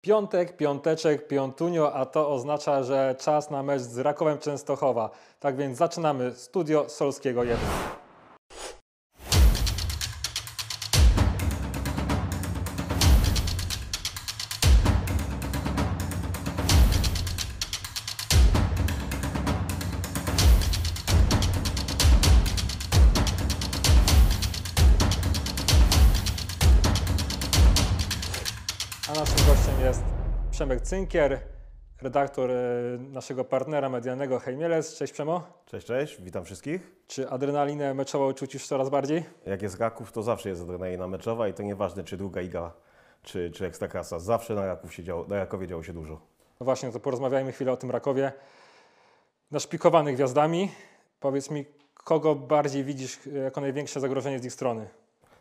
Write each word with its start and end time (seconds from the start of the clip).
Piątek, 0.00 0.56
piąteczek, 0.56 1.28
piątunio, 1.28 1.92
a 1.92 2.06
to 2.06 2.30
oznacza, 2.30 2.82
że 2.82 3.14
czas 3.18 3.50
na 3.50 3.62
mecz 3.62 3.82
z 3.82 3.98
Rakowem 3.98 4.38
Częstochowa. 4.38 5.10
Tak 5.40 5.56
więc 5.56 5.78
zaczynamy 5.78 6.34
Studio 6.34 6.88
Solskiego 6.88 7.44
1. 7.44 7.58
gościem 29.68 29.86
jest 29.86 30.02
Przemek 30.50 30.80
Cynkier, 30.80 31.40
redaktor 32.02 32.50
e, 32.50 32.54
naszego 32.98 33.44
partnera 33.44 33.88
medialnego 33.88 34.38
Hejmieles. 34.38 34.94
Cześć 34.94 35.12
Przemo. 35.12 35.42
Cześć, 35.66 35.86
cześć, 35.86 36.22
witam 36.22 36.44
wszystkich. 36.44 36.92
Czy 37.06 37.30
adrenalinę 37.30 37.94
meczową 37.94 38.32
już 38.54 38.66
coraz 38.66 38.90
bardziej? 38.90 39.24
Jak 39.46 39.62
jest 39.62 39.80
Raków, 39.80 40.12
to 40.12 40.22
zawsze 40.22 40.48
jest 40.48 40.62
adrenalina 40.62 41.08
meczowa 41.08 41.48
i 41.48 41.54
to 41.54 41.62
nieważne, 41.62 42.04
czy 42.04 42.16
druga 42.16 42.40
liga, 42.40 42.72
czy, 43.22 43.50
czy 43.50 43.66
ekstraklasa. 43.66 44.18
Zawsze 44.18 44.54
na, 44.54 44.66
Raków 44.66 44.94
się 44.94 45.02
działo, 45.02 45.26
na 45.28 45.36
Rakowie 45.36 45.66
działo 45.66 45.82
się 45.82 45.92
dużo. 45.92 46.20
No 46.60 46.64
właśnie, 46.64 46.92
to 46.92 47.00
porozmawiajmy 47.00 47.52
chwilę 47.52 47.72
o 47.72 47.76
tym 47.76 47.90
Rakowie. 47.90 48.32
Naszpikowany 49.50 50.12
gwiazdami. 50.12 50.70
Powiedz 51.20 51.50
mi, 51.50 51.64
kogo 51.94 52.34
bardziej 52.34 52.84
widzisz 52.84 53.18
e, 53.26 53.38
jako 53.38 53.60
największe 53.60 54.00
zagrożenie 54.00 54.38
z 54.38 54.44
ich 54.44 54.52
strony? 54.52 54.88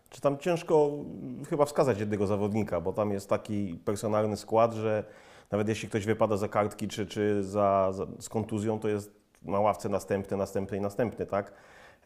Czy 0.10 0.22
tam 0.22 0.38
ciężko 0.38 0.90
mm, 0.92 1.46
chyba 1.46 1.66
wskazać 1.66 2.00
jednego 2.00 2.28
zawodnika, 2.28 2.82
bo 2.82 2.94
tam 2.94 3.12
jest 3.12 3.30
taki 3.30 3.80
personalny 3.86 4.38
skład, 4.38 4.74
że 4.74 5.04
nawet 5.52 5.68
jeśli 5.68 5.90
ktoś 5.90 6.06
wypada 6.06 6.38
za 6.38 6.48
kartki, 6.48 6.88
czy, 6.88 7.08
czy 7.08 7.44
za, 7.44 7.92
za, 7.92 8.08
z 8.20 8.30
kontuzją, 8.30 8.80
to 8.80 8.88
jest 8.88 9.12
na 9.42 9.60
ławce 9.60 9.90
następny, 9.90 10.38
następny 10.38 10.78
i 10.78 10.82
następny, 10.82 11.26
tak? 11.26 11.54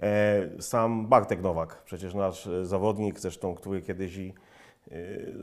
E, 0.02 0.62
sam 0.62 1.08
Bartek 1.08 1.42
Nowak, 1.42 1.84
przecież 1.86 2.14
nasz 2.14 2.48
e, 2.48 2.66
zawodnik, 2.66 3.20
zresztą, 3.20 3.56
który 3.56 3.82
kiedyś 3.82 4.18
i 4.18 4.34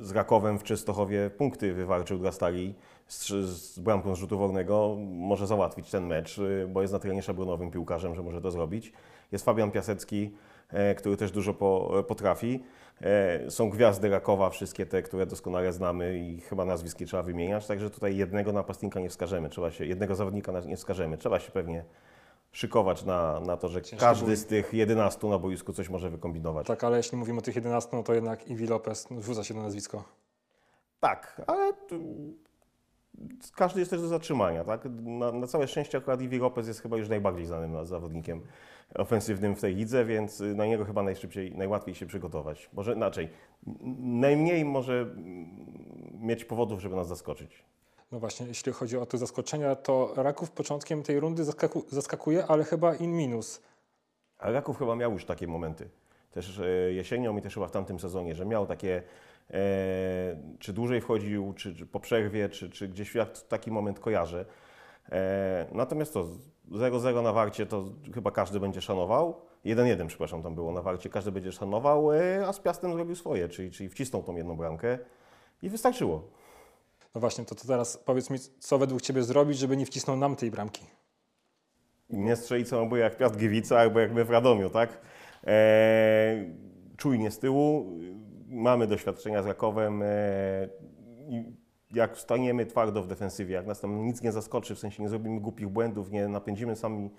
z 0.01 0.13
Rakowem 0.13 0.59
w 0.59 0.63
Częstochowie 0.63 1.31
punkty 1.31 1.75
wywalczył 1.75 2.19
dla 2.19 2.33
Stali 2.33 2.75
z, 3.07 3.29
z 3.29 3.79
bramką 3.79 4.15
z 4.15 4.19
rzutu 4.19 4.39
wolnego, 4.39 4.97
może 5.09 5.47
załatwić 5.47 5.91
ten 5.91 6.07
mecz, 6.07 6.39
e, 6.39 6.67
bo 6.67 6.83
jest 6.83 6.93
na 6.93 6.99
terenie 6.99 7.23
szablonowym 7.23 7.71
piłkarzem, 7.71 8.15
że 8.15 8.23
może 8.23 8.41
to 8.41 8.51
zrobić. 8.51 8.93
Jest 9.33 9.45
Fabian 9.45 9.71
Piasecki, 9.71 10.31
e, 10.71 10.95
który 10.95 11.17
też 11.17 11.31
dużo 11.31 11.55
po, 11.55 12.05
potrafi. 12.09 12.63
E, 13.03 13.51
Są 13.51 13.71
gwiazdy 13.71 14.09
Rakowa, 14.09 14.51
wszystkie 14.51 14.87
te, 14.87 15.03
które 15.03 15.27
doskonale 15.27 15.73
znamy 15.73 16.19
i 16.19 16.41
chyba 16.41 16.65
nazwiski 16.65 17.07
trzeba 17.07 17.23
wymieniać, 17.23 17.67
także 17.67 17.91
tutaj 17.91 18.17
jednego 18.17 18.53
napastnika 18.53 19.01
nie 19.01 19.09
wskażemy, 19.09 19.49
trzeba 19.49 19.71
się, 19.71 19.87
jednego 19.87 20.15
zawodnika 20.15 20.53
nie 20.67 20.77
wskażemy. 20.77 21.19
Trzeba 21.19 21.39
się 21.39 21.53
pewnie 21.53 21.85
szykować 22.53 23.05
na, 23.05 23.41
na 23.41 23.57
to, 23.57 23.69
że 23.69 23.83
Ciężki 23.83 24.07
każdy 24.07 24.37
z 24.37 24.47
tych 24.47 24.75
11 24.75 25.27
na 25.27 25.39
boisku 25.39 25.73
coś 25.73 25.89
może 25.89 26.11
wykombinować. 26.11 26.67
Tak, 26.67 26.85
ale 26.85 26.97
jeśli 26.97 27.19
mówimy 27.19 27.39
o 27.39 27.43
tych 27.43 27.57
11, 27.57 27.97
no 27.97 28.03
to 28.03 28.15
jednak 28.15 28.49
Iwi 28.49 28.67
Lopez 28.67 29.11
no, 29.11 29.23
rzuca 29.23 29.45
się 29.45 29.55
do 29.55 29.63
nazwisko. 29.63 30.05
Tak, 31.01 31.43
ale 31.47 31.73
każdy 33.57 33.81
jest 33.81 33.91
też 33.91 34.01
do 34.01 34.09
zatrzymania. 34.09 34.65
Tak? 34.65 34.85
Na, 35.01 35.33
na 35.33 35.47
całe 35.47 35.69
szczęście 35.69 35.99
akurat 35.99 36.23
Iwi 36.23 36.39
Lopez 36.39 36.69
jest 36.69 36.81
chyba 36.81 36.97
już 36.97 37.09
najbardziej 37.09 37.47
znanym 37.47 37.87
zawodnikiem 37.87 38.43
ofensywnym 38.95 39.57
w 39.57 39.61
tej 39.61 39.75
lidze, 39.75 40.05
więc 40.05 40.41
na 40.41 40.67
niego 40.67 40.85
chyba 40.85 41.03
najszybciej, 41.03 41.55
najłatwiej 41.55 41.95
się 41.95 42.07
przygotować. 42.07 42.71
Może 42.73 42.95
inaczej, 42.95 43.29
najmniej 44.01 44.65
może 44.65 45.01
mm, 45.01 45.47
mieć 46.21 46.45
powodów, 46.45 46.81
żeby 46.81 46.97
nas 46.97 47.09
zaskoczyć. 47.09 47.65
No 48.13 48.21
właśnie, 48.21 48.47
jeśli 48.47 48.73
chodzi 48.73 48.97
o 48.97 49.07
te 49.07 49.19
zaskoczenia, 49.19 49.75
to 49.75 50.13
Raków 50.17 50.51
początkiem 50.51 51.03
tej 51.03 51.21
rundy 51.21 51.45
zaskaku 51.45 51.85
zaskakuje, 51.89 52.47
ale 52.47 52.65
chyba 52.65 52.95
in 52.95 53.17
minus. 53.17 53.63
A 54.39 54.51
Raków 54.51 54.79
chyba 54.79 54.97
miał 54.97 55.13
już 55.13 55.25
takie 55.25 55.47
momenty. 55.47 55.89
Też 56.31 56.59
e, 56.59 56.93
jesienią 56.93 57.37
i 57.37 57.43
też 57.43 57.55
chyba 57.55 57.69
w 57.69 57.71
tamtym 57.71 58.01
sezonie, 58.01 58.35
że 58.35 58.47
miał 58.47 58.67
takie, 58.67 59.03
e, 59.51 60.37
czy 60.59 60.73
dłużej 60.73 61.01
wchodził, 61.01 61.53
czy, 61.53 61.75
czy 61.75 61.87
po 61.87 62.01
przerwie, 62.01 62.49
czy, 62.49 62.71
czy 62.71 62.89
gdzieś 62.89 63.15
ja 63.15 63.27
taki 63.27 63.71
moment 63.71 64.01
kojarzę. 64.01 64.45
E, 65.13 65.67
natomiast 65.73 66.13
to 66.13 66.27
0-0 66.71 67.23
na 67.23 67.33
warcie 67.33 67.67
to 67.67 67.85
chyba 68.15 68.31
każdy 68.31 68.61
będzie 68.61 68.81
szanował. 68.81 69.41
1-1, 69.65 70.07
przepraszam, 70.07 70.43
tam 70.43 70.55
było 70.55 70.73
na 70.73 70.83
warcie, 70.83 71.11
każdy 71.11 71.33
będzie 71.33 71.53
szanował, 71.53 72.13
e, 72.13 72.47
a 72.47 72.53
z 72.53 72.61
Piastem 72.61 72.93
zrobił 72.93 73.17
swoje, 73.17 73.49
czyli, 73.49 73.71
czyli 73.71 73.89
wcisnął 73.89 74.23
tą 74.23 74.37
jedną 74.37 74.57
bramkę 74.57 74.99
i 75.63 75.71
wystarczyło. 75.71 76.23
No 77.19 77.21
właśnie, 77.21 77.45
to, 77.45 77.55
to 77.55 77.67
teraz 77.67 77.97
powiedz 77.97 78.31
mi, 78.31 78.39
co 78.59 78.79
według 78.79 79.03
Ciebie 79.03 79.23
zrobić, 79.23 79.59
żeby 79.59 79.77
nie 79.77 79.87
wcisnął 79.87 80.17
nam 80.17 80.37
tej 80.37 80.51
bramki? 80.51 80.85
nie 82.11 82.37
strzelić 82.37 82.73
albo 82.73 82.97
jak 82.97 83.17
Piast 83.17 83.37
Gliwice, 83.37 83.79
albo 83.79 84.01
jak 84.01 84.13
my 84.13 84.25
w 84.25 84.31
Radomiu, 84.31 84.71
tak? 84.71 85.01
Eee, 85.45 86.55
czujnie 86.97 87.31
z 87.31 87.39
tyłu, 87.39 87.99
mamy 88.49 88.87
doświadczenia 88.87 89.43
z 89.43 89.47
Rakowem 89.47 90.03
eee, 90.03 90.09
jak 91.91 92.17
wstaniemy 92.17 92.67
twardo 92.67 93.03
w 93.03 93.07
defensywie, 93.07 93.55
jak 93.55 93.67
nas 93.67 93.81
tam 93.81 94.07
nic 94.07 94.23
nie 94.23 94.33
zaskoczy, 94.33 94.75
w 94.75 94.79
sensie 94.79 95.03
nie 95.03 95.09
zrobimy 95.09 95.41
głupich 95.41 95.69
błędów, 95.69 96.11
nie 96.11 96.29
napędzimy 96.29 96.77
sami 96.77 97.11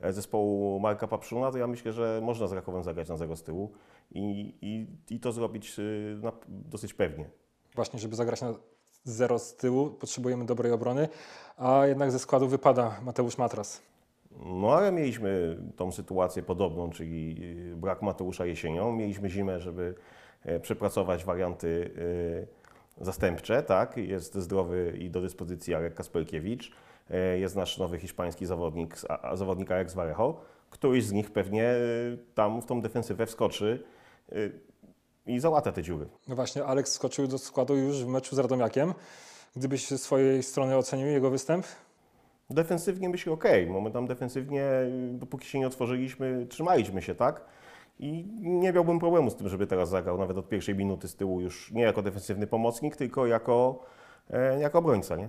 e, 0.00 0.12
zespołu 0.12 0.80
Marka 0.80 1.08
Papszuna, 1.08 1.52
to 1.52 1.58
ja 1.58 1.66
myślę, 1.66 1.92
że 1.92 2.20
można 2.22 2.46
z 2.46 2.52
Rakowem 2.52 2.82
zagrać 2.82 3.08
na 3.08 3.16
zero 3.16 3.36
z 3.36 3.42
tyłu 3.42 3.72
i, 4.10 4.54
i, 4.62 4.86
i 5.14 5.20
to 5.20 5.32
zrobić 5.32 5.78
y, 5.78 6.18
na, 6.22 6.32
dosyć 6.48 6.94
pewnie. 6.94 7.30
Właśnie, 7.74 7.98
żeby 7.98 8.16
zagrać 8.16 8.40
na 8.40 8.54
zero 9.08 9.38
z 9.38 9.56
tyłu, 9.56 9.90
potrzebujemy 9.90 10.46
dobrej 10.46 10.72
obrony, 10.72 11.08
a 11.56 11.86
jednak 11.86 12.12
ze 12.12 12.18
składu 12.18 12.48
wypada 12.48 13.00
Mateusz 13.02 13.38
Matras. 13.38 13.82
No 14.46 14.72
ale 14.72 14.92
mieliśmy 14.92 15.58
tą 15.76 15.92
sytuację 15.92 16.42
podobną, 16.42 16.90
czyli 16.90 17.36
y, 17.72 17.76
brak 17.76 18.02
Mateusza 18.02 18.46
jesienią. 18.46 18.92
Mieliśmy 18.92 19.30
zimę, 19.30 19.60
żeby 19.60 19.94
e, 20.44 20.60
przepracować 20.60 21.24
warianty 21.24 21.90
e, 23.00 23.04
zastępcze, 23.04 23.62
tak? 23.62 23.96
Jest 23.96 24.34
zdrowy 24.34 24.94
i 24.98 25.10
do 25.10 25.20
dyspozycji 25.20 25.72
Jarek 25.72 25.94
Kasperkiewicz. 25.94 26.72
E, 27.10 27.38
Jest 27.38 27.56
nasz 27.56 27.78
nowy 27.78 27.98
hiszpański 27.98 28.46
zawodnik, 28.46 28.96
zawodnik 29.32 29.70
Alex 29.70 29.94
Varejo. 29.94 30.40
Któryś 30.70 31.04
z 31.04 31.12
nich 31.12 31.30
pewnie 31.30 31.64
e, 31.64 31.76
tam 32.34 32.62
w 32.62 32.66
tą 32.66 32.80
defensywę 32.80 33.26
wskoczy 33.26 33.84
e, 34.32 34.34
i 35.28 35.40
załata 35.40 35.72
te 35.72 35.82
dziury. 35.82 36.08
No 36.28 36.36
właśnie, 36.36 36.64
Aleks 36.64 36.92
skoczył 36.92 37.26
do 37.26 37.38
składu 37.38 37.76
już 37.76 38.04
w 38.04 38.06
meczu 38.06 38.36
z 38.36 38.38
Radomiakiem. 38.38 38.94
Gdybyś 39.56 39.88
ze 39.88 39.98
swojej 39.98 40.42
strony 40.42 40.76
ocenił 40.76 41.06
jego 41.06 41.30
występ? 41.30 41.66
Defensywnie 42.50 43.08
myślę 43.08 43.32
ok, 43.32 43.44
bo 43.72 43.80
my 43.80 43.90
tam 43.90 44.06
defensywnie, 44.06 44.64
dopóki 45.12 45.48
się 45.48 45.58
nie 45.58 45.66
otworzyliśmy, 45.66 46.46
trzymaliśmy 46.50 47.02
się, 47.02 47.14
tak? 47.14 47.44
I 47.98 48.24
nie 48.40 48.72
miałbym 48.72 48.98
problemu 48.98 49.30
z 49.30 49.36
tym, 49.36 49.48
żeby 49.48 49.66
teraz 49.66 49.88
zagrał 49.88 50.18
nawet 50.18 50.38
od 50.38 50.48
pierwszej 50.48 50.74
minuty 50.74 51.08
z 51.08 51.16
tyłu 51.16 51.40
już 51.40 51.72
nie 51.72 51.82
jako 51.82 52.02
defensywny 52.02 52.46
pomocnik, 52.46 52.96
tylko 52.96 53.26
jako, 53.26 53.84
e, 54.30 54.60
jako 54.60 54.78
obrońca, 54.78 55.16
nie? 55.16 55.28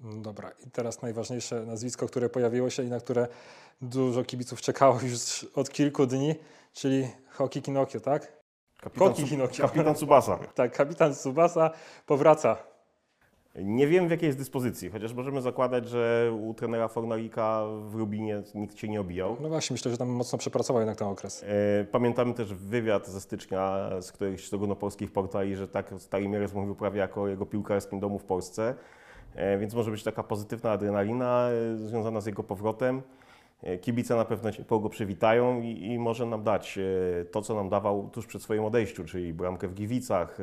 Dobra, 0.00 0.50
i 0.66 0.70
teraz 0.70 1.02
najważniejsze 1.02 1.66
nazwisko, 1.66 2.06
które 2.06 2.28
pojawiło 2.28 2.70
się 2.70 2.82
i 2.82 2.88
na 2.88 3.00
które 3.00 3.28
dużo 3.80 4.24
kibiców 4.24 4.60
czekało 4.60 4.98
już 5.02 5.46
od 5.54 5.70
kilku 5.70 6.06
dni, 6.06 6.34
czyli 6.72 7.08
Hoki 7.28 7.62
Kinokio, 7.62 8.00
tak? 8.00 8.35
Koki 8.90 9.22
Su- 9.22 9.28
Hinokio. 9.28 9.68
kapitan 9.68 9.96
Subasa. 9.96 10.38
Tak, 10.54 10.76
kapitan 10.76 11.14
Subasa 11.14 11.70
powraca. 12.06 12.56
Nie 13.58 13.86
wiem 13.86 14.08
w 14.08 14.10
jakiej 14.10 14.26
jest 14.26 14.38
dyspozycji, 14.38 14.90
chociaż 14.90 15.12
możemy 15.14 15.42
zakładać, 15.42 15.88
że 15.88 16.32
u 16.42 16.54
trenera 16.54 16.88
Fornalika 16.88 17.62
w 17.88 17.94
Lubinie 17.94 18.42
nikt 18.54 18.78
się 18.78 18.88
nie 18.88 19.00
obijał. 19.00 19.36
No 19.40 19.48
właśnie, 19.48 19.74
myślę, 19.74 19.90
że 19.90 19.96
tam 19.98 20.08
mocno 20.08 20.38
przepracował 20.38 20.80
jednak 20.80 20.98
ten 20.98 21.08
okres. 21.08 21.44
E, 21.80 21.84
Pamiętamy 21.84 22.34
też 22.34 22.54
wywiad 22.54 23.06
ze 23.08 23.20
stycznia 23.20 23.90
z 24.00 24.12
którychś 24.12 24.48
z 24.48 24.54
ogólnopolskich 24.54 25.12
portali, 25.12 25.56
że 25.56 25.68
tak 25.68 25.94
Stary 25.98 26.28
Mielec 26.28 26.52
mówił 26.52 26.74
prawie 26.74 26.98
jako 27.00 27.28
jego 27.28 27.46
piłkarskim 27.46 28.00
domu 28.00 28.18
w 28.18 28.24
Polsce, 28.24 28.74
E, 29.34 29.58
więc 29.58 29.74
może 29.74 29.90
być 29.90 30.02
taka 30.02 30.22
pozytywna 30.22 30.70
adrenalina 30.72 31.48
e, 31.74 31.76
związana 31.76 32.20
z 32.20 32.26
jego 32.26 32.42
powrotem. 32.42 33.02
E, 33.62 33.78
Kibice 33.78 34.16
na 34.16 34.24
pewno 34.24 34.52
ciepło 34.52 34.80
go 34.80 34.88
przywitają 34.88 35.60
i, 35.60 35.86
i 35.86 35.98
może 35.98 36.26
nam 36.26 36.42
dać 36.42 36.78
e, 36.78 37.24
to, 37.24 37.42
co 37.42 37.54
nam 37.54 37.68
dawał 37.68 38.10
tuż 38.10 38.26
przed 38.26 38.42
swoim 38.42 38.64
odejściu, 38.64 39.04
czyli 39.04 39.34
bramkę 39.34 39.68
w 39.68 39.74
Gliwicach, 39.74 40.40
e, 40.40 40.42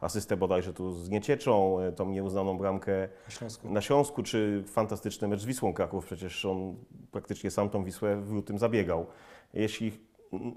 asystę 0.00 0.36
bodajże 0.36 0.72
tu 0.72 0.92
z 0.92 1.10
Niecieczą, 1.10 1.76
tą 1.96 2.10
nieuznaną 2.10 2.58
bramkę 2.58 3.08
Na 3.26 3.30
Śląsku. 3.30 3.70
na 3.70 3.80
Śląsku, 3.80 4.22
czy 4.22 4.64
fantastyczny 4.66 5.28
mecz 5.28 5.40
z 5.40 5.44
Wisłą 5.44 5.74
Kraków, 5.74 6.04
przecież 6.06 6.44
on 6.44 6.76
praktycznie 7.10 7.50
sam 7.50 7.68
tą 7.70 7.84
Wisłę 7.84 8.16
w 8.16 8.32
lutym 8.32 8.58
zabiegał. 8.58 9.06
Jeśli 9.54 9.92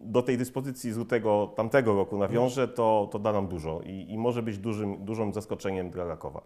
do 0.04 0.22
tej 0.22 0.38
dyspozycji 0.38 0.92
z 0.92 0.98
lutego 0.98 1.54
tamtego 1.56 1.96
roku 1.96 2.18
nawiąże, 2.18 2.68
to, 2.68 3.10
to 3.12 3.20
da 3.20 3.34
nam 3.34 3.48
dużo 3.48 3.82
i, 3.82 4.06
i 4.10 4.18
może 4.18 4.44
być 4.44 4.58
dużym, 4.58 5.06
dużym 5.06 5.34
zaskoczeniem 5.34 5.90
dla 5.90 6.06
Rakowa. 6.06 6.42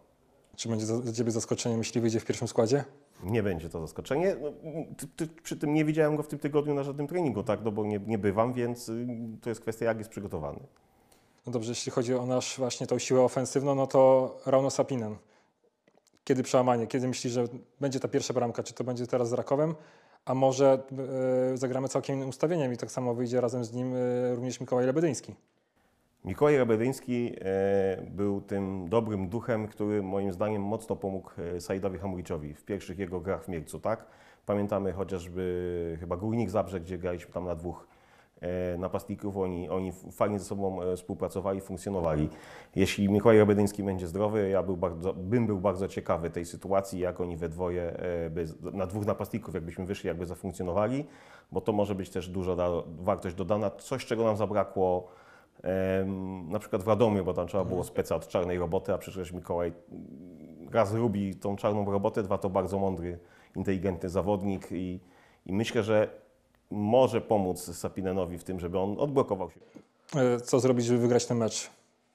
Czy 0.57 0.69
będzie 0.69 0.85
za- 0.85 0.99
dla 0.99 1.13
Ciebie 1.13 1.31
zaskoczeniem, 1.31 1.77
jeśli 1.77 2.01
wyjdzie 2.01 2.19
w 2.19 2.25
pierwszym 2.25 2.47
składzie? 2.47 2.83
Nie 3.23 3.43
będzie 3.43 3.69
to 3.69 3.81
zaskoczenie. 3.81 4.35
No, 4.41 4.51
ty, 4.97 5.07
ty, 5.07 5.27
przy 5.43 5.57
tym 5.57 5.73
nie 5.73 5.85
widziałem 5.85 6.15
go 6.15 6.23
w 6.23 6.27
tym 6.27 6.39
tygodniu 6.39 6.73
na 6.73 6.83
żadnym 6.83 7.07
treningu, 7.07 7.43
tak, 7.43 7.59
no 7.63 7.71
bo 7.71 7.85
nie, 7.85 7.99
nie 8.07 8.17
bywam, 8.17 8.53
więc 8.53 8.89
y, 8.89 9.07
to 9.41 9.49
jest 9.49 9.61
kwestia, 9.61 9.85
jak 9.85 9.97
jest 9.97 10.09
przygotowany. 10.09 10.59
No 11.45 11.51
dobrze, 11.51 11.71
jeśli 11.71 11.91
chodzi 11.91 12.13
o 12.15 12.25
nasz 12.25 12.57
właśnie 12.57 12.87
tą 12.87 12.99
siłę 12.99 13.21
ofensywną, 13.21 13.75
no 13.75 13.87
to 13.87 14.35
Rauno 14.45 14.69
Sapinen. 14.69 15.15
Kiedy 16.23 16.43
przełamanie? 16.43 16.87
Kiedy 16.87 17.07
myślisz, 17.07 17.33
że 17.33 17.47
będzie 17.79 17.99
ta 17.99 18.07
pierwsza 18.07 18.33
bramka? 18.33 18.63
Czy 18.63 18.73
to 18.73 18.83
będzie 18.83 19.07
teraz 19.07 19.29
z 19.29 19.33
Rakowem? 19.33 19.75
A 20.25 20.33
może 20.33 20.83
e, 21.53 21.57
zagramy 21.57 21.87
całkiem 21.89 22.15
innym 22.15 22.29
ustawieniem 22.29 22.73
i 22.73 22.77
tak 22.77 22.91
samo 22.91 23.13
wyjdzie 23.15 23.41
razem 23.41 23.65
z 23.65 23.73
nim 23.73 23.93
e, 23.95 24.35
również 24.35 24.59
Mikołaj 24.59 24.85
Lebedyński? 24.85 25.35
Mikołaj 26.25 26.57
Rabedyński 26.57 27.33
e, 27.41 28.01
był 28.09 28.41
tym 28.41 28.89
dobrym 28.89 29.29
duchem, 29.29 29.67
który 29.67 30.03
moim 30.03 30.33
zdaniem 30.33 30.61
mocno 30.61 30.95
pomógł 30.95 31.31
e, 31.55 31.61
Saidowi 31.61 31.97
Hamuriczowi 31.97 32.53
w 32.53 32.65
pierwszych 32.65 32.99
jego 32.99 33.19
grach 33.19 33.45
w 33.45 33.47
Mielcu, 33.47 33.79
tak? 33.79 34.05
Pamiętamy 34.45 34.93
chociażby 34.93 35.97
chyba 35.99 36.17
Górnik 36.17 36.49
Zabrze, 36.49 36.79
gdzie 36.79 36.97
graliśmy 36.97 37.33
tam 37.33 37.45
na 37.45 37.55
dwóch 37.55 37.87
e, 38.41 38.77
napastników, 38.77 39.37
oni, 39.37 39.69
oni 39.69 39.91
fajnie 40.11 40.39
ze 40.39 40.45
sobą 40.45 40.79
współpracowali, 40.95 41.61
funkcjonowali. 41.61 42.29
Jeśli 42.75 43.09
Mikołaj 43.09 43.37
Rabedyński 43.37 43.83
będzie 43.83 44.07
zdrowy, 44.07 44.49
ja 44.49 44.63
był 44.63 44.77
bardzo, 44.77 45.13
bym 45.13 45.47
był 45.47 45.59
bardzo 45.59 45.87
ciekawy 45.87 46.29
tej 46.29 46.45
sytuacji, 46.45 46.99
jak 46.99 47.21
oni 47.21 47.37
we 47.37 47.49
dwoje, 47.49 47.97
by, 48.29 48.45
na 48.73 48.87
dwóch 48.87 49.05
napastników, 49.05 49.53
jakbyśmy 49.53 49.85
wyszli, 49.85 50.07
jakby 50.07 50.25
zafunkcjonowali, 50.25 51.05
bo 51.51 51.61
to 51.61 51.73
może 51.73 51.95
być 51.95 52.09
też 52.09 52.29
duża 52.29 52.55
da, 52.55 52.69
wartość 52.99 53.35
dodana, 53.35 53.69
coś 53.69 54.05
czego 54.05 54.23
nam 54.23 54.37
zabrakło 54.37 55.07
na 56.47 56.59
przykład 56.59 56.83
w 56.83 56.87
Radomiu, 56.87 57.23
bo 57.23 57.33
tam 57.33 57.47
trzeba 57.47 57.65
było 57.65 57.83
speca 57.83 58.15
od 58.15 58.27
czarnej 58.27 58.57
roboty, 58.57 58.93
a 58.93 58.97
przecież 58.97 59.31
Mikołaj 59.31 59.73
raz 60.71 60.93
lubi 60.93 61.35
tą 61.35 61.55
czarną 61.55 61.91
robotę, 61.91 62.23
dwa 62.23 62.37
to 62.37 62.49
bardzo 62.49 62.79
mądry, 62.79 63.19
inteligentny 63.55 64.09
zawodnik 64.09 64.71
i, 64.71 64.99
i 65.45 65.53
myślę, 65.53 65.83
że 65.83 66.09
może 66.71 67.21
pomóc 67.21 67.77
Sapinenowi 67.77 68.37
w 68.37 68.43
tym, 68.43 68.59
żeby 68.59 68.79
on 68.79 68.95
odblokował 68.99 69.49
się. 69.51 69.59
E, 70.15 70.39
Co 70.39 70.59
zrobić, 70.59 70.85
żeby 70.85 70.99
wygrać 70.99 71.25
ten 71.25 71.37
mecz? 71.37 71.69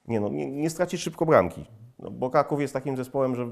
Nie, 0.09 0.21
no, 0.21 0.29
nie, 0.29 0.51
nie 0.51 0.71
stracić 0.71 1.01
szybko 1.01 1.27
bramki, 1.27 1.65
no, 1.99 2.11
bo 2.11 2.31
Kraków 2.31 2.61
jest 2.61 2.75
takim 2.75 2.97
zespołem, 2.97 3.37
że 3.37 3.49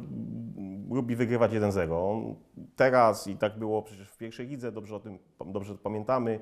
lubi 0.91 1.17
wygrywać 1.17 1.53
1-0. 1.53 2.11
On 2.11 2.35
teraz 2.77 3.27
i 3.27 3.37
tak 3.37 3.59
było 3.59 3.83
przecież 3.83 4.09
w 4.09 4.17
pierwszej 4.17 4.47
lidze, 4.47 4.73
dobrze 4.73 4.97
o 4.97 5.01
tym 5.01 5.19
dobrze 5.47 5.75
pamiętamy, 5.75 6.41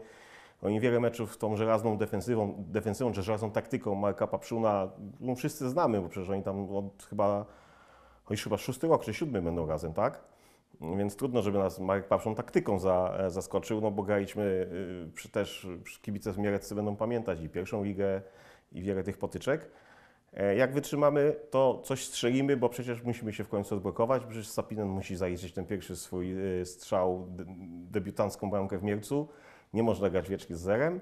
oni 0.63 0.81
wiele 0.81 1.01
meczów 1.01 1.39
tą 1.39 1.57
żelazną 1.57 1.99
defensywą, 1.99 2.55
defensywą 2.69 3.13
czy 3.13 3.23
żelazną 3.23 3.51
taktyką 3.51 3.95
Marka 3.95 4.27
Papszuna, 4.27 4.89
no 5.21 5.35
wszyscy 5.35 5.69
znamy, 5.69 6.01
bo 6.01 6.09
przecież 6.09 6.31
oni 6.31 6.43
tam 6.43 6.77
od 6.77 7.03
chyba, 7.11 7.29
oni 8.27 8.31
już 8.31 8.45
chyba 8.45 8.57
szósty 8.57 8.89
rok 8.89 9.05
czy 9.05 9.15
siódmy 9.15 9.43
będą 9.43 9.67
razem, 9.67 9.93
tak? 9.93 10.21
Więc 10.81 11.17
trudno, 11.17 11.43
żeby 11.43 11.59
nas 11.59 11.79
Marek 11.79 12.09
Papszun 12.09 12.35
taktyką 12.35 12.79
za, 12.79 13.19
zaskoczył, 13.29 13.81
no 13.81 13.91
bo 13.91 14.03
graliśmy 14.03 14.43
y, 15.09 15.11
przy, 15.15 15.29
też, 15.29 15.67
przy 15.85 16.01
kibice 16.01 16.33
mieleccy 16.37 16.75
będą 16.75 16.97
pamiętać 16.97 17.41
i 17.41 17.49
pierwszą 17.49 17.85
ligę 17.85 18.23
i 18.73 18.83
wiele 18.83 19.03
tych 19.03 19.19
potyczek. 19.19 19.71
E, 20.35 20.57
Jak 20.57 20.75
wytrzymamy, 20.75 21.37
to 21.51 21.81
coś 21.85 22.05
strzelimy, 22.05 22.57
bo 22.57 22.69
przecież 22.69 23.03
musimy 23.03 23.33
się 23.33 23.45
w 23.45 23.49
końcu 23.49 23.75
odblokować. 23.75 24.25
Przecież 24.25 24.49
Sapinen 24.49 24.89
musi 24.89 25.17
zaliczyć 25.17 25.53
ten 25.53 25.67
pierwszy 25.67 25.97
swój 25.97 26.59
y, 26.61 26.67
strzał, 26.67 27.27
de- 27.31 27.45
debiutancką 27.91 28.51
bramkę 28.51 28.79
w 28.79 28.83
Mielcu. 28.83 29.29
Nie 29.73 29.83
można 29.83 30.11
grać 30.11 30.29
wieczki 30.29 30.55
z 30.55 30.61
zerem. 30.61 31.01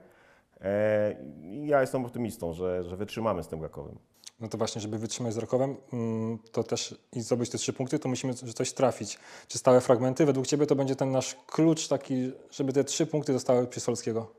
E, 0.61 1.17
Ja 1.65 1.81
jestem 1.81 2.05
optymistą, 2.05 2.53
że, 2.53 2.85
że 2.85 2.97
wytrzymamy 2.97 3.43
z 3.43 3.49
tym 3.49 3.63
Rakowem. 3.63 3.99
No 4.41 4.49
to 4.49 4.59
właśnie, 4.59 4.81
żeby 4.81 4.99
wytrzymać 4.99 5.35
z 5.35 5.39
Rakowem, 5.39 5.77
mm, 5.93 6.39
to 6.53 6.63
też 6.63 7.01
i 7.13 7.21
zdobyć 7.21 7.51
te 7.51 7.59
trzy 7.59 7.73
punkty, 7.73 7.99
to 7.99 8.09
musimy 8.09 8.35
coś 8.35 8.73
trafić. 8.73 9.19
Czy 9.49 9.59
stałe 9.59 9.81
fragmenty? 9.81 10.27
Według 10.27 10.47
Ciebie 10.47 10.67
to 10.67 10.77
będzie 10.77 10.97
ten 10.97 11.11
nasz 11.11 11.37
klucz 11.47 11.89
taki, 11.89 12.33
żeby 12.51 12.73
te 12.73 12.85
trzy 12.85 13.07
punkty 13.07 13.33
zostały 13.33 13.67
przy 13.67 13.81
Solskiego? 13.81 14.33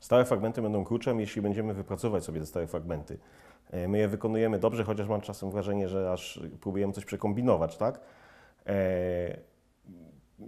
Stałe 0.00 0.24
fragmenty 0.24 0.62
będą 0.62 0.84
kluczem, 0.84 1.20
jeśli 1.20 1.42
będziemy 1.42 1.74
wypracować 1.74 2.24
sobie 2.24 2.40
te 2.40 2.46
stałe 2.46 2.66
fragmenty. 2.66 3.18
E, 3.70 3.88
My 3.88 3.98
je 3.98 4.08
wykonujemy 4.08 4.58
dobrze, 4.58 4.84
chociaż 4.84 5.08
mam 5.08 5.20
czasem 5.20 5.50
wrażenie, 5.50 5.88
że 5.88 6.12
aż 6.12 6.40
próbujemy 6.60 6.92
coś 6.92 7.04
przekombinować, 7.04 7.76
tak? 7.76 8.00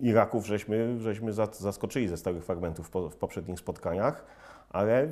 Iraków 0.00 0.46
żeśmy, 0.46 1.00
żeśmy 1.00 1.32
za- 1.32 1.48
zaskoczyli 1.52 2.08
ze 2.08 2.16
stałych 2.16 2.44
fragmentów 2.44 2.90
w 3.10 3.16
poprzednich 3.16 3.58
spotkaniach, 3.58 4.24
ale 4.70 5.08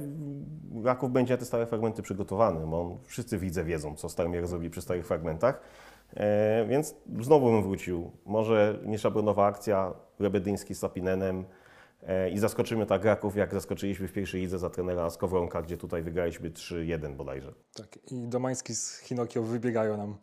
Raków 0.84 1.10
będzie 1.12 1.38
te 1.38 1.44
stałe 1.44 1.66
fragmenty 1.66 2.02
przygotowany, 2.02 2.66
bo 2.66 2.98
wszyscy 3.04 3.38
widzę 3.38 3.64
wiedzą, 3.64 3.96
co 3.96 4.08
Starmier 4.08 4.46
zrobi 4.46 4.70
przy 4.70 4.82
stałych 4.82 5.06
fragmentach. 5.06 5.60
E, 6.16 6.66
więc 6.68 6.94
znowu 7.20 7.50
bym 7.50 7.62
wrócił. 7.62 8.10
Może 8.26 8.78
nieszablonowa 8.84 9.46
akcja, 9.46 9.92
Lebedyński 10.18 10.74
z 10.74 10.78
Sapinenem, 10.78 11.44
E, 12.06 12.30
I 12.30 12.38
zaskoczymy 12.38 12.86
tak 12.86 13.04
Raków, 13.04 13.36
jak 13.36 13.52
zaskoczyliśmy 13.54 14.08
w 14.08 14.12
pierwszej 14.12 14.40
lidze 14.40 14.58
za 14.58 14.70
trenera 14.70 15.10
Skowronka, 15.10 15.62
gdzie 15.62 15.76
tutaj 15.76 16.02
wygraliśmy 16.02 16.50
3-1 16.50 17.16
bodajże. 17.16 17.52
Tak. 17.74 17.98
I 18.12 18.28
Domański 18.28 18.74
z 18.74 18.98
Hinokio 18.98 19.42
wybiegają 19.42 19.96
nam. 19.96 20.16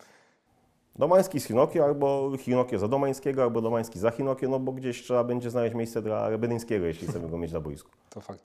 Domański 0.97 1.39
z 1.39 1.45
Hinokio, 1.45 1.83
albo 1.83 2.31
Hinokio 2.37 2.79
za 2.79 2.87
Domańskiego, 2.87 3.43
albo 3.43 3.61
Domański 3.61 3.99
za 3.99 4.11
Hinokio, 4.11 4.49
no 4.49 4.59
bo 4.59 4.71
gdzieś 4.71 5.03
trzeba 5.03 5.23
będzie 5.23 5.49
znaleźć 5.49 5.75
miejsce 5.75 6.01
dla 6.01 6.29
Rebedyńskiego, 6.29 6.85
jeśli 6.85 7.07
chcemy 7.07 7.29
go 7.29 7.37
mieć 7.37 7.51
na 7.51 7.59
boisku. 7.59 7.89
To 8.09 8.21
fakt. 8.21 8.43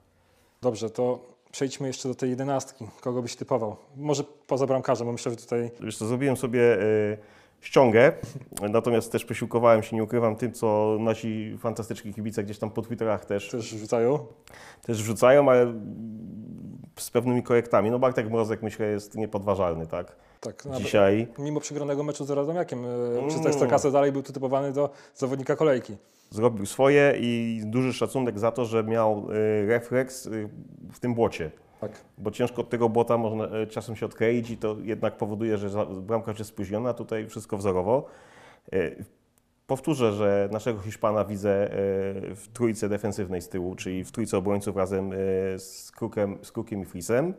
Dobrze, 0.63 0.91
to 0.91 1.19
przejdźmy 1.53 1.87
jeszcze 1.87 2.09
do 2.09 2.15
tej 2.15 2.31
jedenastki. 2.31 2.89
Kogo 3.01 3.23
byś 3.23 3.37
typował? 3.37 3.77
Może 3.97 4.25
poza 4.47 4.67
bramkarzem, 4.67 5.07
bo 5.07 5.13
myślę, 5.13 5.31
że 5.31 5.37
tutaj 5.37 5.71
Wiesz 5.81 5.97
co, 5.99 6.07
zrobiłem 6.07 6.37
sobie 6.37 6.83
e, 6.83 7.17
ściągę, 7.61 8.13
natomiast 8.71 9.13
też 9.13 9.25
posiłkowałem 9.25 9.83
się, 9.83 9.97
nie 9.97 10.05
ukrywam, 10.05 10.37
tym, 10.37 10.53
co 10.53 10.97
nasi 11.01 11.59
fantastyczni 11.59 12.15
kibice 12.15 12.45
gdzieś 12.45 12.59
tam 12.59 12.71
po 12.71 12.83
Twitterach 12.83 13.25
też, 13.25 13.51
też 13.51 13.65
rzucają. 13.65 14.27
też 14.83 15.03
wrzucają, 15.03 15.51
ale 15.51 15.75
z 16.97 17.11
pewnymi 17.11 17.43
korektami. 17.43 17.91
No 17.91 17.99
Bartek 17.99 18.31
Mrozek 18.31 18.63
myślę 18.63 18.87
jest 18.87 19.15
niepodważalny, 19.15 19.87
tak? 19.87 20.17
Tak, 20.41 20.65
nawet 20.65 20.83
Dzisiaj. 20.83 21.29
mimo 21.39 21.61
przegranego 21.61 22.03
meczu 22.03 22.25
z 22.25 22.31
Radomiakiem, 22.31 22.85
e, 22.85 22.89
przez 23.27 23.35
Mm. 23.41 23.47
Ekstraklasę 23.47 23.91
dalej 23.91 24.13
był 24.13 24.23
typowany 24.23 24.73
do 24.73 24.91
zawodnika 25.15 25.57
kolejki. 25.57 25.97
zrobił 26.31 26.67
swoje 26.67 27.15
i 27.21 27.61
duży 27.65 27.93
szacunek 27.93 28.39
za 28.39 28.53
to, 28.53 28.65
że 28.65 28.85
miał 28.85 29.31
y, 29.31 29.67
refleks 29.67 30.27
y, 30.27 30.49
w 30.93 31.01
tym 31.01 31.15
błocie. 31.15 31.51
Tak. 31.81 31.91
Bo 32.19 32.31
ciężko 32.31 32.61
od 32.61 32.71
tego 32.71 32.89
błota 32.89 33.19
można 33.19 33.49
czasem 33.71 33.97
się 33.97 34.07
odkleić 34.07 34.51
i 34.51 34.57
to 34.57 34.77
jednak 34.83 35.17
powoduje, 35.17 35.59
że 35.59 35.87
bramkarz 35.87 36.39
jest 36.39 36.51
spóźniony, 36.51 36.89
a 36.89 36.95
tutaj 36.95 37.27
wszystko 37.27 37.57
wzorowo. 37.57 38.05
Powtórzę, 39.73 40.13
że 40.13 40.49
naszego 40.53 40.81
Hiszpana 40.81 41.25
widzę 41.25 41.67
y, 41.67 41.71
w 42.35 42.49
trójce 42.53 42.89
defensywnej 42.89 43.43
z 43.43 43.49
tyłu, 43.49 43.75
czyli 43.75 44.05
w 44.05 44.13
trójce 44.13 44.37
obrońców 44.39 44.77
razem 44.77 45.13
y, 45.13 45.17
z 45.59 45.91
Krukiem, 45.91 46.39
z 46.43 46.53
Krukiem 46.53 46.83
i 46.83 46.85
Frisem. 46.85 47.35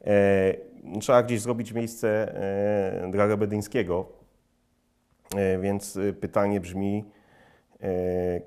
Y, 0.00 1.00
Trzeba 1.00 1.22
gdzieś 1.22 1.40
zrobić 1.40 1.72
miejsce 1.72 2.34
dla 3.10 3.26
Rebedyńskiego, 3.26 4.06
więc 5.60 5.98
pytanie 6.20 6.60
brzmi, 6.60 7.04
e, 7.82 8.40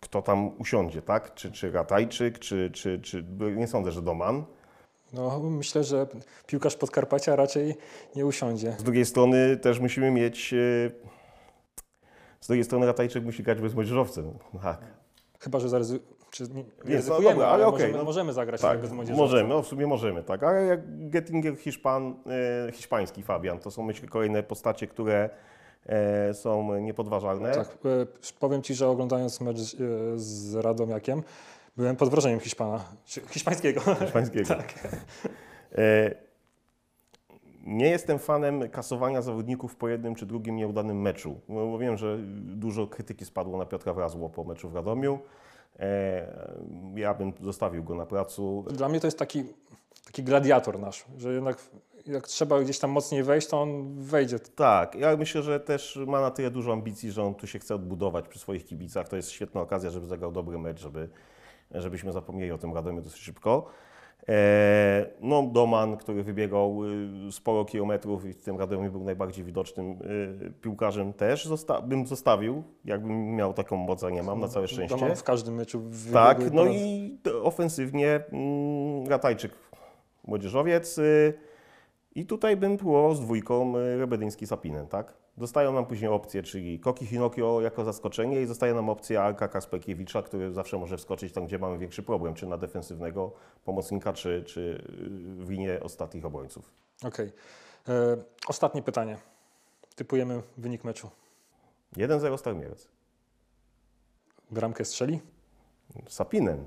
kto 0.00 0.22
tam 0.22 0.50
usiądzie, 0.58 1.02
tak? 1.02 1.34
Czy, 1.34 1.52
czy 1.52 1.70
Ratajczyk, 1.70 2.38
czy, 2.38 2.70
czy, 2.70 3.00
czy 3.00 3.24
nie 3.56 3.66
sądzę, 3.66 3.92
że 3.92 4.02
Doman. 4.02 4.44
No, 5.12 5.40
myślę, 5.40 5.84
że 5.84 6.06
piłkarz 6.46 6.76
Podkarpacia 6.76 7.36
raczej 7.36 7.74
nie 8.16 8.26
usiądzie. 8.26 8.74
Z 8.78 8.82
drugiej 8.82 9.04
strony 9.04 9.56
też 9.56 9.80
musimy 9.80 10.10
mieć. 10.10 10.54
E, 12.42 12.44
Z 12.44 12.46
drugiej 12.46 12.64
strony 12.64 12.86
Ratajczyk 12.86 13.24
musi 13.24 13.42
grać 13.42 13.60
bez 13.60 13.74
młodzieżowcem. 13.74 14.32
Tak, 14.62 14.80
Chyba, 15.40 15.60
że 15.60 15.68
zaryzy... 15.68 16.00
czy 16.30 16.42
nie, 16.48 16.64
nie 16.84 16.96
no 17.08 17.20
dobra, 17.20 17.30
ale 17.30 17.46
ale 17.46 17.66
okej, 17.66 17.80
możemy, 17.80 17.98
no. 17.98 18.04
możemy 18.04 18.32
zagrać 18.32 18.60
tak 18.60 18.80
bez 18.80 18.92
młodzieży. 18.92 19.18
możemy, 19.18 19.48
no 19.48 19.62
w 19.62 19.66
sumie 19.66 19.86
możemy, 19.86 20.22
tak. 20.22 20.42
Ale 20.42 20.62
jak 20.62 21.08
Gettinger, 21.10 21.56
Hiszpan, 21.56 22.14
e, 22.68 22.72
hiszpański 22.72 23.22
Fabian, 23.22 23.58
to 23.58 23.70
są 23.70 23.82
myślę 23.82 24.08
kolejne 24.08 24.42
postacie, 24.42 24.86
które 24.86 25.30
e, 25.86 26.34
są 26.34 26.78
niepodważalne. 26.80 27.52
Tak, 27.52 27.68
e, 27.68 28.06
powiem 28.40 28.62
Ci, 28.62 28.74
że 28.74 28.88
oglądając 28.88 29.40
mecz 29.40 29.58
z, 29.58 29.74
e, 29.74 29.78
z 30.18 30.54
Radomiakiem, 30.54 31.22
byłem 31.76 31.96
pod 31.96 32.08
wrażeniem 32.08 32.40
Hiszpana, 32.40 32.84
hiszpańskiego. 33.30 33.80
Hiszpańskiego. 34.00 34.48
tak. 34.54 34.74
Nie 37.66 37.90
jestem 37.90 38.18
fanem 38.18 38.68
kasowania 38.68 39.22
zawodników 39.22 39.76
po 39.76 39.88
jednym 39.88 40.14
czy 40.14 40.26
drugim 40.26 40.56
nieudanym 40.56 41.00
meczu. 41.00 41.40
Bo 41.48 41.78
wiem, 41.78 41.96
że 41.96 42.18
dużo 42.36 42.86
krytyki 42.86 43.24
spadło 43.24 43.58
na 43.58 43.66
Piotra 43.66 43.94
Wrazło 43.94 44.30
po 44.30 44.44
meczu 44.44 44.68
w 44.68 44.74
Radomiu. 44.74 45.18
E, 45.78 46.26
Ja 46.94 47.14
bym 47.14 47.32
zostawił 47.40 47.84
go 47.84 47.94
na 47.94 48.06
placu. 48.06 48.64
Dla 48.70 48.88
mnie 48.88 49.00
to 49.00 49.06
jest 49.06 49.18
taki, 49.18 49.44
taki 50.06 50.22
gladiator 50.22 50.78
nasz, 50.78 51.04
że 51.18 51.32
jednak 51.32 51.58
jak 52.06 52.28
trzeba 52.28 52.60
gdzieś 52.60 52.78
tam 52.78 52.90
mocniej 52.90 53.22
wejść, 53.22 53.48
to 53.48 53.62
on 53.62 53.94
wejdzie. 53.98 54.38
Tak, 54.38 54.94
ja 54.94 55.16
myślę, 55.16 55.42
że 55.42 55.60
też 55.60 55.98
ma 56.06 56.20
na 56.20 56.30
tyle 56.30 56.50
dużo 56.50 56.72
ambicji, 56.72 57.10
że 57.12 57.22
on 57.22 57.34
tu 57.34 57.46
się 57.46 57.58
chce 57.58 57.74
odbudować 57.74 58.28
przy 58.28 58.38
swoich 58.38 58.66
kibicach. 58.66 59.08
To 59.08 59.16
jest 59.16 59.30
świetna 59.30 59.60
okazja, 59.60 59.90
żeby 59.90 60.06
zagrał 60.06 60.32
dobry 60.32 60.58
mecz, 60.58 60.80
żeby, 60.80 61.08
żebyśmy 61.70 62.12
zapomnieli 62.12 62.52
o 62.52 62.58
tym 62.58 62.74
Radomiu 62.74 63.00
dosyć 63.00 63.20
szybko. 63.20 63.66
E, 64.28 65.06
no, 65.20 65.42
Doman, 65.42 65.96
który 65.96 66.22
wybiegał 66.22 66.84
y, 67.28 67.32
sporo 67.32 67.64
kilometrów 67.64 68.24
i 68.24 68.32
w 68.32 68.42
tym 68.42 68.58
Radomiu 68.58 68.92
był 68.92 69.04
najbardziej 69.04 69.44
widocznym 69.44 69.90
y, 69.90 70.52
piłkarzem 70.60 71.12
też, 71.12 71.46
zosta- 71.46 71.82
bym 71.82 72.06
zostawił, 72.06 72.62
jakbym 72.84 73.36
miał 73.36 73.52
taką 73.54 73.76
moc, 73.76 74.04
a 74.04 74.10
nie 74.10 74.22
mam, 74.22 74.40
na 74.40 74.48
całe 74.48 74.68
szczęście. 74.68 74.96
Doman 74.96 75.16
w 75.16 75.22
każdym 75.22 75.54
meczu 75.54 75.80
wybiegł 75.80 76.12
Tak, 76.12 76.52
no 76.52 76.66
i 76.66 77.18
ofensywnie 77.42 78.20
mm, 78.32 79.06
Ratajczyk, 79.08 79.52
młodzieżowiec. 80.24 81.00
I 82.14 82.26
tutaj 82.26 82.56
bym 82.56 82.76
próbował 82.76 83.14
z 83.14 83.20
dwójką 83.20 83.76
y, 83.76 83.98
Rebedyński-Sapinen, 83.98 84.86
tak? 84.88 85.14
Dostają 85.36 85.72
nam 85.72 85.86
później 85.86 86.10
opcję, 86.10 86.42
czyli 86.42 86.80
Koki 86.80 87.06
Hinokio 87.06 87.60
jako 87.60 87.84
zaskoczenie 87.84 88.42
i 88.42 88.46
zostaje 88.46 88.74
nam 88.74 88.88
opcja 88.88 89.22
Arka 89.22 89.48
Kasperkiewicza, 89.48 90.22
który 90.22 90.52
zawsze 90.52 90.78
może 90.78 90.96
wskoczyć 90.96 91.32
tam, 91.32 91.46
gdzie 91.46 91.58
mamy 91.58 91.78
większy 91.78 92.02
problem, 92.02 92.34
czy 92.34 92.46
na 92.46 92.58
defensywnego 92.58 93.32
pomocnika, 93.64 94.12
czy, 94.12 94.44
czy 94.46 94.60
y, 95.40 95.44
w 95.44 95.50
linie 95.50 95.80
ostatnich 95.80 96.24
obrońców. 96.24 96.72
Okej. 97.04 97.32
E, 97.88 98.16
Ostatnie 98.48 98.82
pytanie. 98.82 99.16
Typujemy 99.96 100.42
wynik 100.56 100.84
meczu. 100.84 101.10
1-0 101.96 102.38
Starmierec. 102.38 102.88
Bramkę 104.50 104.84
strzeli? 104.84 105.20
Sapinen. 106.08 106.64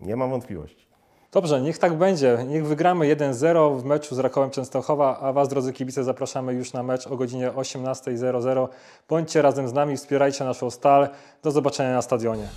Nie 0.00 0.16
mam 0.16 0.30
wątpliwości. 0.30 0.86
Dobrze, 1.32 1.60
niech 1.60 1.78
tak 1.78 1.94
będzie. 1.94 2.44
Niech 2.48 2.66
wygramy 2.66 3.16
1-0 3.16 3.78
w 3.78 3.84
meczu 3.84 4.14
z 4.14 4.18
Rakowem 4.18 4.50
Częstochowa, 4.50 5.18
a 5.20 5.32
Was, 5.32 5.48
drodzy 5.48 5.72
kibice, 5.72 6.04
zapraszamy 6.04 6.54
już 6.54 6.72
na 6.72 6.82
mecz 6.82 7.06
o 7.06 7.16
godzinie 7.16 7.50
18.00. 7.50 8.68
Bądźcie 9.08 9.42
razem 9.42 9.68
z 9.68 9.72
nami, 9.72 9.96
wspierajcie 9.96 10.44
naszą 10.44 10.70
stal. 10.70 11.08
Do 11.42 11.50
zobaczenia 11.50 11.92
na 11.92 12.02
stadionie. 12.02 12.48